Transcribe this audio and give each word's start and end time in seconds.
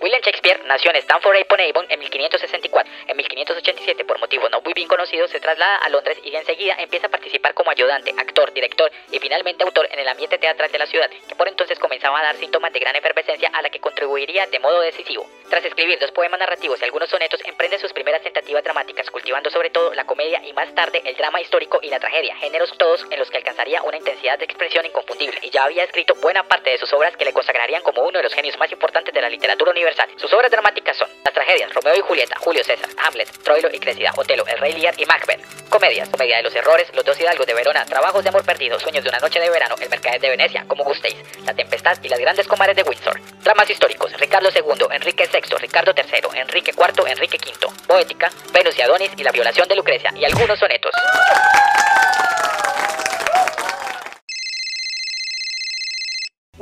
William 0.00 0.20
Shakespeare 0.22 0.62
nació 0.66 0.90
en 0.92 0.96
Stamford 0.98 1.42
upon 1.42 1.60
Avon 1.60 1.86
en 1.88 1.98
1564. 1.98 2.92
En 3.08 3.16
1587, 3.16 4.04
por 4.04 4.20
motivos 4.20 4.50
no 4.50 4.60
muy 4.60 4.72
bien 4.72 4.86
conocidos, 4.86 5.30
se 5.30 5.40
traslada 5.40 5.76
a 5.78 5.88
Londres 5.88 6.18
y 6.22 6.34
enseguida 6.34 6.76
empieza 6.78 7.08
a 7.08 7.10
participar 7.10 7.52
como 7.54 7.70
ayudante, 7.70 8.14
actor, 8.16 8.52
director 8.52 8.90
y 9.10 9.18
finalmente 9.18 9.64
autor 9.64 9.88
en 9.90 9.98
el 9.98 10.06
ambiente 10.06 10.38
teatral 10.38 10.70
de 10.70 10.78
la 10.78 10.86
ciudad, 10.86 11.10
que 11.28 11.34
por 11.34 11.48
entonces 11.48 11.78
comenzaba 11.78 12.20
a 12.20 12.22
dar 12.22 12.36
síntomas 12.36 12.72
de 12.72 12.78
gran 12.78 12.94
efervescencia 12.94 13.50
a 13.52 13.60
la 13.60 13.70
que 13.70 13.80
contribuiría 13.80 14.46
de 14.46 14.60
modo 14.60 14.80
decisivo. 14.80 15.28
Tras 15.48 15.64
escribir 15.64 15.98
dos 15.98 16.10
poemas 16.12 16.38
narrativos 16.38 16.78
y 16.80 16.84
algunos 16.84 17.08
sonetos, 17.08 17.40
emprende 17.44 17.78
sus 17.78 17.92
primeras 17.94 18.20
tentativas 18.20 18.62
dramáticas, 18.62 19.10
cultivando 19.10 19.48
sobre 19.48 19.70
todo 19.70 19.94
la 19.94 20.04
comedia 20.04 20.42
y 20.44 20.52
más 20.52 20.74
tarde 20.74 21.00
el 21.02 21.16
drama 21.16 21.40
histórico 21.40 21.80
y 21.82 21.88
la 21.88 21.98
tragedia, 21.98 22.36
géneros 22.36 22.70
todos 22.76 23.06
en 23.10 23.18
los 23.18 23.30
que 23.30 23.38
alcanzaría 23.38 23.82
una 23.82 23.96
intensidad 23.96 24.38
de 24.38 24.44
expresión 24.44 24.84
inconfundible, 24.84 25.38
y 25.42 25.48
ya 25.48 25.64
había 25.64 25.84
escrito 25.84 26.14
buena 26.16 26.42
parte 26.42 26.68
de 26.70 26.78
sus 26.78 26.92
obras 26.92 27.16
que 27.16 27.24
le 27.24 27.32
consagrarían 27.32 27.82
como 27.82 28.02
uno 28.02 28.18
de 28.18 28.24
los 28.24 28.34
genios 28.34 28.58
más 28.58 28.70
importantes 28.70 29.14
de 29.14 29.22
la 29.22 29.30
literatura 29.30 29.70
universal. 29.70 30.10
Sus 30.16 30.30
obras 30.34 30.50
dramáticas 30.50 30.98
son 30.98 31.08
las 31.24 31.32
tragedias 31.32 31.72
Romeo 31.72 31.96
y 31.96 32.00
Julieta, 32.00 32.36
Julio 32.40 32.62
César, 32.62 32.90
Hamlet, 32.98 33.30
Troilo 33.42 33.70
y 33.72 33.78
Cressida, 33.78 34.12
Otelo, 34.16 34.44
El 34.46 34.58
Rey 34.58 34.74
Lear 34.74 34.94
y 34.98 35.06
Macbeth. 35.06 35.40
Comedias, 35.68 36.08
Comedia 36.08 36.38
de 36.38 36.42
los 36.42 36.54
Errores, 36.54 36.88
Los 36.94 37.04
Dos 37.04 37.20
Hidalgos 37.20 37.46
de 37.46 37.54
Verona, 37.54 37.84
Trabajos 37.84 38.22
de 38.22 38.30
Amor 38.30 38.44
Perdido, 38.44 38.80
Sueños 38.80 39.04
de 39.04 39.10
una 39.10 39.18
Noche 39.18 39.38
de 39.38 39.50
Verano, 39.50 39.74
El 39.80 39.88
Mercader 39.88 40.20
de 40.20 40.30
Venecia, 40.30 40.64
como 40.66 40.84
gustéis, 40.84 41.16
La 41.44 41.54
Tempestad 41.54 41.98
y 42.02 42.08
las 42.08 42.18
Grandes 42.18 42.46
Comares 42.48 42.74
de 42.76 42.82
Windsor. 42.82 43.20
Dramas 43.42 43.68
históricos, 43.68 44.12
Ricardo 44.18 44.48
II, 44.54 44.86
Enrique 44.90 45.28
VI, 45.32 45.56
Ricardo 45.58 45.92
III, 45.96 46.40
Enrique 46.40 46.72
IV, 46.72 47.08
Enrique 47.10 47.38
V. 47.38 47.72
Poética, 47.86 48.30
Venus 48.52 48.78
y 48.78 48.82
Adonis 48.82 49.10
y 49.16 49.22
la 49.22 49.30
violación 49.30 49.68
de 49.68 49.76
Lucrecia 49.76 50.12
y 50.14 50.24
algunos 50.24 50.58
sonetos. 50.58 50.92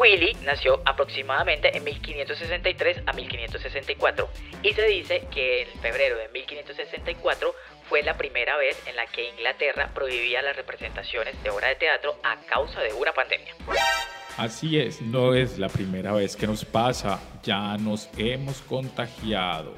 Willy 0.06 0.36
nació 0.44 0.80
aproximadamente 0.84 1.76
en 1.76 1.82
1563 1.82 3.02
a 3.06 3.12
1564 3.12 4.28
y 4.62 4.72
se 4.72 4.82
dice 4.86 5.26
que 5.32 5.62
en 5.62 5.80
febrero 5.80 6.16
de 6.16 6.28
1564 6.28 7.52
fue 7.88 8.04
la 8.04 8.16
primera 8.16 8.56
vez 8.56 8.80
en 8.86 8.94
la 8.94 9.06
que 9.06 9.30
Inglaterra 9.30 9.90
prohibía 9.92 10.42
las 10.42 10.54
representaciones 10.54 11.42
de 11.42 11.50
obra 11.50 11.68
de 11.70 11.74
teatro 11.74 12.20
a 12.22 12.36
causa 12.46 12.82
de 12.82 12.92
una 12.92 13.12
pandemia. 13.14 13.52
Así 14.36 14.78
es, 14.78 15.02
no 15.02 15.34
es 15.34 15.58
la 15.58 15.68
primera 15.68 16.12
vez 16.12 16.36
que 16.36 16.46
nos 16.46 16.64
pasa, 16.64 17.20
ya 17.42 17.76
nos 17.76 18.08
hemos 18.16 18.60
contagiado. 18.60 19.74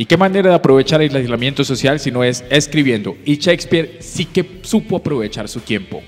¿Y 0.00 0.06
qué 0.06 0.16
manera 0.16 0.48
de 0.48 0.56
aprovechar 0.56 1.02
el 1.02 1.14
aislamiento 1.14 1.62
social 1.62 2.00
si 2.00 2.10
no 2.10 2.24
es 2.24 2.42
escribiendo? 2.48 3.18
Y 3.26 3.36
Shakespeare 3.36 3.98
sí 4.00 4.24
que 4.24 4.60
supo 4.62 4.96
aprovechar 4.96 5.46
su 5.46 5.60
tiempo. 5.60 6.02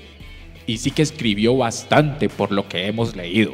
Y 0.65 0.79
sí 0.79 0.89
que 0.89 1.03
escribió 1.03 1.55
bastante 1.55 2.27
por 2.27 2.51
lo 2.51 2.67
que 2.67 2.87
hemos 2.87 3.15
leído. 3.15 3.53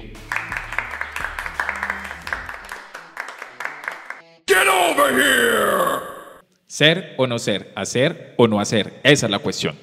Get 4.47 4.65
over 4.65 5.11
here. 5.11 5.99
Ser 6.67 7.15
o 7.17 7.27
no 7.27 7.37
ser, 7.37 7.73
hacer 7.75 8.33
o 8.37 8.47
no 8.47 8.61
hacer, 8.61 9.01
esa 9.03 9.25
es 9.25 9.31
la 9.33 9.39
cuestión. 9.39 9.75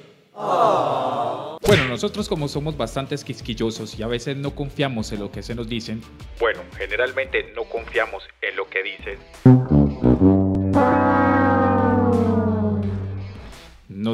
Bueno, 1.67 1.85
nosotros 1.87 2.31
como 2.31 2.49
somos 2.49 2.79
bastante 2.79 3.15
quisquillosos 3.17 3.99
y 3.99 4.03
a 4.03 4.07
veces 4.07 4.39
no 4.39 4.55
confiamos 4.55 5.13
en 5.13 5.21
lo 5.21 5.31
que 5.31 5.43
se 5.43 5.55
nos 5.55 5.69
dicen. 5.69 6.01
Bueno, 6.41 6.61
generalmente 6.79 7.53
no 7.55 7.65
confiamos 7.65 8.23
en 8.41 8.57
lo 8.57 8.67
que 8.71 8.83
dicen. 8.83 9.76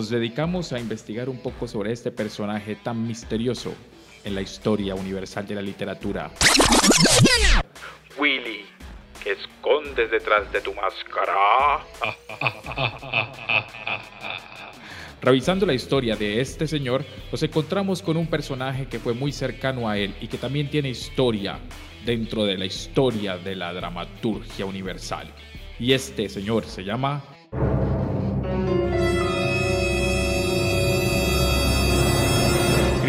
Nos 0.02 0.10
dedicamos 0.10 0.72
a 0.72 0.80
investigar 0.80 1.28
un 1.28 1.38
poco 1.38 1.68
sobre 1.68 1.92
este 1.92 2.10
personaje 2.10 2.74
tan 2.74 3.06
misterioso 3.06 3.72
en 4.24 4.34
la 4.34 4.40
historia 4.40 4.96
universal 4.96 5.46
de 5.46 5.54
la 5.54 5.62
literatura. 5.62 6.28
Willy, 8.18 8.66
¿qué 9.22 9.30
escondes 9.30 10.10
detrás 10.10 10.50
de 10.50 10.60
tu 10.60 10.74
máscara? 10.74 11.86
Revisando 15.22 15.66
la 15.66 15.74
historia 15.74 16.16
de 16.16 16.40
este 16.40 16.66
señor, 16.66 17.04
nos 17.30 17.40
encontramos 17.44 18.02
con 18.02 18.16
un 18.16 18.26
personaje 18.26 18.86
que 18.86 18.98
fue 18.98 19.14
muy 19.14 19.30
cercano 19.30 19.88
a 19.88 19.98
él 19.98 20.16
y 20.20 20.26
que 20.26 20.36
también 20.36 20.68
tiene 20.68 20.88
historia 20.88 21.60
dentro 22.04 22.44
de 22.44 22.58
la 22.58 22.64
historia 22.64 23.38
de 23.38 23.54
la 23.54 23.72
dramaturgia 23.72 24.66
universal. 24.66 25.28
Y 25.78 25.92
este 25.92 26.28
señor 26.28 26.64
se 26.64 26.82
llama... 26.82 27.22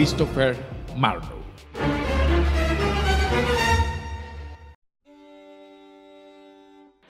Christopher 0.04 0.54
Marlowe. 0.98 1.42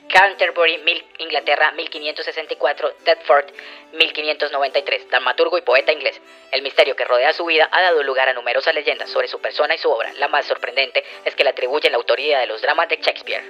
Canterbury, 0.07 0.77
Inglaterra, 1.17 1.71
1564, 1.71 2.93
Deptford, 3.03 3.45
1593, 3.93 5.09
dramaturgo 5.09 5.57
y 5.57 5.61
poeta 5.61 5.91
inglés. 5.91 6.21
El 6.51 6.61
misterio 6.61 6.95
que 6.95 7.03
rodea 7.03 7.33
su 7.33 7.45
vida 7.45 7.67
ha 7.71 7.81
dado 7.81 8.03
lugar 8.03 8.29
a 8.29 8.33
numerosas 8.33 8.75
leyendas 8.75 9.09
sobre 9.09 9.27
su 9.27 9.41
persona 9.41 9.73
y 9.73 9.79
su 9.79 9.89
obra. 9.89 10.13
La 10.19 10.27
más 10.27 10.45
sorprendente 10.45 11.03
es 11.25 11.33
que 11.33 11.43
le 11.43 11.49
atribuyen 11.49 11.93
la 11.93 11.97
autoría 11.97 12.41
de 12.41 12.45
los 12.45 12.61
dramas 12.61 12.89
de 12.89 12.97
Shakespeare. 12.97 13.43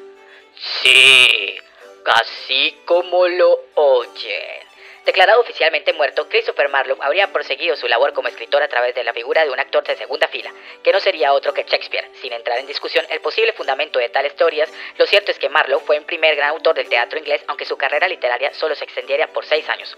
Sí, 0.56 1.58
casi 2.06 2.78
como 2.86 3.28
lo 3.28 3.60
oyen. 3.75 4.62
Declarado 5.06 5.41
oficialmente 5.41 5.91
muerto, 5.91 6.30
Christopher 6.30 6.69
Marlowe 6.69 6.97
habría 7.02 7.31
proseguido 7.34 7.75
su 7.75 7.90
labor 7.90 8.14
como 8.14 8.30
escritor 8.30 8.64
a 8.64 8.69
través 8.69 8.96
de 8.96 9.03
la 9.03 9.12
figura 9.12 9.44
de 9.44 9.52
un 9.52 9.59
actor 9.59 9.84
de 9.84 9.97
segunda 9.97 10.30
fila, 10.30 10.50
que 10.81 10.94
no 10.94 11.00
sería 11.02 11.34
otro 11.34 11.53
que 11.53 11.64
Shakespeare. 11.64 12.09
Sin 12.22 12.31
entrar 12.31 12.58
en 12.59 12.68
discusión 12.68 13.06
el 13.09 13.19
posible 13.19 13.52
fundamento 13.52 14.00
de 14.00 14.08
tales 14.08 14.36
teorías, 14.36 14.72
lo 14.97 15.06
cierto 15.06 15.31
es 15.31 15.40
que 15.40 15.50
Marlowe 15.50 15.81
fue 15.81 15.97
el 15.97 16.06
primer 16.06 16.38
gran 16.38 16.50
autor 16.52 16.75
del 16.75 16.88
teatro 16.88 17.19
inglés, 17.19 17.44
aunque 17.47 17.66
su 17.66 17.75
carrera 17.75 18.08
literaria 18.08 18.53
solo 18.53 18.75
se 18.75 18.86
extendiera 18.86 19.28
por 19.28 19.46
seis 19.46 19.68
años. 19.68 19.97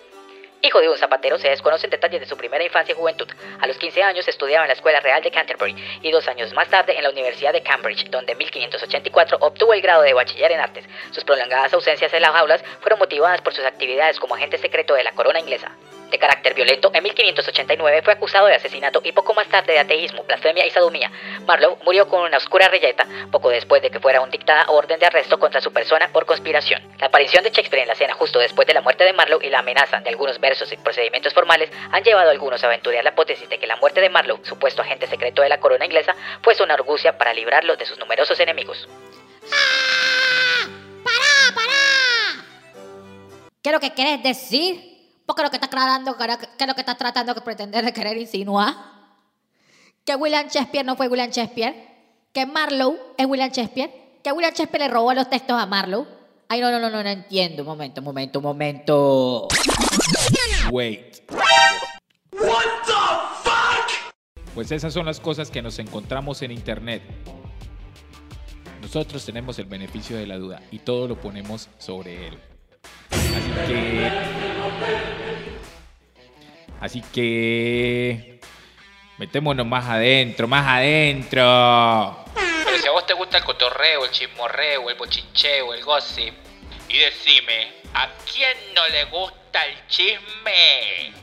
Hijo 0.66 0.82
de 0.82 0.90
un 0.90 0.98
zapatero, 0.98 1.38
se 1.38 1.48
desconocen 1.48 1.92
detalles 1.92 2.22
de 2.22 2.26
su 2.26 2.36
primera 2.36 2.64
infancia 2.64 2.94
y 2.94 2.96
juventud. 2.96 3.28
A 3.62 3.68
los 3.68 3.78
15 3.78 4.02
años 4.02 4.28
estudiaba 4.28 4.66
en 4.66 4.70
la 4.70 4.74
Escuela 4.74 5.00
Real 5.00 5.22
de 5.22 5.30
Canterbury 5.30 5.76
y 6.02 6.10
dos 6.10 6.28
años 6.28 6.52
más 6.54 6.68
tarde 6.70 6.98
en 6.98 7.04
la 7.04 7.12
Universidad 7.12 7.54
de 7.54 7.62
Cambridge, 7.62 8.10
donde 8.10 8.32
en 8.32 8.40
1584 8.40 9.38
obtuvo 9.42 9.76
el 9.76 9.82
grado 9.84 10.02
de 10.02 10.16
bachiller 10.16 10.52
en 10.54 10.60
artes. 10.60 10.84
Sus 11.12 11.24
prolongadas 11.24 11.72
ausencias 11.76 12.12
en 12.14 12.24
las 12.24 12.34
aulas 12.34 12.64
fueron 12.82 12.98
motivadas 12.98 13.42
por 13.42 13.54
sus 13.54 13.64
actividades 13.64 14.20
como 14.20 14.34
agente 14.34 14.58
secreto 14.58 14.96
de 14.96 15.04
la 15.04 15.12
corona 15.12 15.40
inglesa 15.40 15.70
de 16.10 16.20
carácter 16.20 16.54
violento, 16.54 16.92
en 16.94 17.04
1589 17.04 18.02
fue 18.04 18.14
acusado 18.14 18.48
de 18.48 18.56
asesinato 18.56 19.02
y 19.04 19.12
poco 19.12 19.34
más 19.34 19.48
tarde 19.48 19.74
de 19.74 19.80
ateísmo, 19.80 20.24
blasfemia 20.24 20.66
y 20.66 20.72
sodomía. 20.72 21.12
Marlowe 21.46 21.78
murió 21.84 22.08
con 22.08 22.22
una 22.22 22.38
oscura 22.38 22.68
reyeta 22.68 23.06
poco 23.32 23.50
después 23.50 23.82
de 23.82 23.90
que 23.90 24.00
fuera 24.00 24.22
un 24.22 24.30
dictada 24.30 24.66
orden 24.70 25.00
de 25.00 25.06
arresto 25.06 25.40
contra 25.40 25.62
su 25.62 25.72
persona 25.72 26.10
por 26.12 26.26
conspiración. 26.26 26.82
La 27.00 27.08
aparición 27.08 27.44
de 27.44 27.52
Shakespeare 27.52 27.82
en 27.82 27.88
la 27.88 27.94
escena 27.94 28.14
justo 28.14 28.40
después 28.40 28.68
de 28.68 28.74
la 28.74 28.82
muerte 28.82 29.04
de 29.04 29.14
Marlowe 29.14 29.46
y 29.46 29.50
la 29.50 29.60
amenaza 29.60 30.00
de 30.00 30.10
algunos 30.10 30.40
versos 30.40 30.72
y 30.72 30.78
procedimientos 30.78 31.34
formales 31.34 31.70
han 31.92 32.04
llevado 32.04 32.30
a 32.30 32.32
algunos 32.32 32.64
a 32.64 32.68
aventurar 32.68 33.04
la 33.04 33.12
hipótesis 33.12 33.50
de 33.50 33.58
que 33.58 33.68
la 33.68 33.76
muerte 33.78 34.02
de 34.02 34.10
Marlowe, 34.10 34.40
supuesto 34.44 34.82
agente 34.82 35.08
secreto 35.08 35.42
de 35.42 35.50
la 35.50 35.60
corona 35.60 35.86
inglesa, 35.86 36.16
fue 36.42 36.56
una 36.64 36.76
argucia 36.76 37.18
para 37.18 37.34
librarlo 37.34 37.76
de 37.76 37.86
sus 37.86 38.00
numerosos 38.00 38.40
enemigos. 38.40 38.88
¡Ah! 39.52 40.68
¡Para, 41.04 41.56
para! 41.56 42.46
¿Qué 43.62 43.70
es 43.70 43.74
lo 43.74 43.80
que 43.80 43.94
quieres 43.94 44.24
decir? 44.24 44.95
Porque 45.26 45.42
lo 45.42 45.50
que 45.50 45.58
está 45.58 45.68
tratando, 45.68 46.16
que 46.18 46.68
lo 46.68 46.76
que 46.76 46.82
está 46.82 46.96
tratando 46.96 47.34
de 47.34 47.42
pretender 47.42 47.84
de 47.84 47.94
querer 47.94 48.18
insinuar, 48.18 48.76
que 50.04 50.16
William 50.16 50.48
Shakespeare 50.48 50.86
no 50.86 50.96
fue 50.96 51.08
William 51.08 51.32
Shakespeare, 51.32 51.74
que 52.32 52.46
Marlowe 52.46 52.98
es 53.18 53.26
William 53.26 53.50
Shakespeare, 53.50 54.20
que 54.24 54.32
William 54.32 54.54
Shakespeare 54.54 54.86
le 54.86 54.94
robó 54.94 55.14
los 55.14 55.30
textos 55.30 55.60
a 55.60 55.66
Marlowe. 55.66 56.08
Ay, 56.48 56.62
no, 56.62 56.70
no, 56.70 56.80
no, 56.80 56.92
no, 56.92 57.02
no 57.02 57.10
entiendo. 57.10 57.64
Un 57.64 57.70
momento, 57.70 58.02
un 58.02 58.06
momento, 58.06 58.40
un 58.40 58.44
momento. 58.44 59.48
Wait. 60.72 61.24
What 62.32 62.66
the 62.86 62.94
fuck? 63.44 64.14
Pues 64.54 64.72
esas 64.72 64.94
son 64.94 65.08
las 65.08 65.20
cosas 65.20 65.50
que 65.50 65.62
nos 65.64 65.80
encontramos 65.80 66.44
en 66.44 66.52
internet. 66.52 67.02
Nosotros 68.82 69.26
tenemos 69.26 69.58
el 69.58 69.66
beneficio 69.66 70.16
de 70.16 70.28
la 70.28 70.38
duda 70.38 70.62
y 70.70 70.80
todo 70.80 71.08
lo 71.08 71.20
ponemos 71.20 71.70
sobre 71.80 72.28
él. 72.28 72.38
Así 73.36 73.52
que. 73.68 74.12
Así 76.80 77.02
que. 77.14 78.40
Metémonos 79.18 79.66
más 79.66 79.86
adentro, 79.86 80.48
más 80.48 80.68
adentro. 80.68 82.26
Pero 82.34 82.78
si 82.78 82.88
a 82.88 82.92
vos 82.92 83.06
te 83.06 83.14
gusta 83.14 83.38
el 83.38 83.44
cotorreo, 83.44 84.04
el 84.06 84.12
chismorreo, 84.12 84.90
el 84.90 84.96
bochincheo, 84.96 85.74
el 85.74 85.84
gossip. 85.84 86.34
Y 86.90 86.98
decime, 86.98 87.74
¿a 87.94 88.10
quién 88.32 88.58
no 88.76 88.88
le 88.90 89.06
gusta 89.06 89.66
el 89.66 89.88
chisme? 89.88 91.14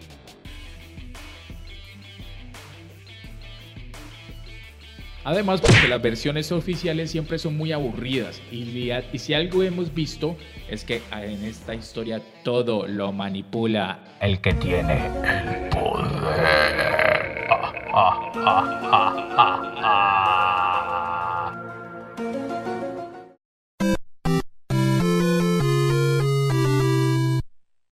Además, 5.24 5.60
porque 5.60 5.86
las 5.88 6.02
versiones 6.02 6.50
oficiales 6.50 7.10
siempre 7.10 7.38
son 7.38 7.56
muy 7.56 7.72
aburridas 7.72 8.40
y, 8.50 8.90
si 9.19 9.34
algo 9.34 9.62
hemos 9.62 9.94
visto 9.94 10.36
es 10.69 10.84
que 10.84 11.00
en 11.12 11.44
esta 11.44 11.74
historia 11.74 12.20
todo 12.42 12.88
lo 12.88 13.12
manipula 13.12 14.00
el 14.20 14.40
que 14.40 14.54
tiene 14.54 15.06
el 15.06 15.69
poder. 15.69 17.46
ja, 17.92 18.32
ja, 18.34 19.74
ja. 19.80 20.71